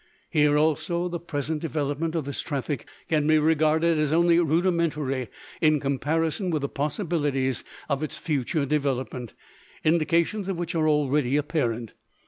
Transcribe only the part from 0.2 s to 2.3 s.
Here also the present development of